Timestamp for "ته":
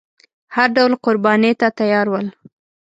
1.59-1.67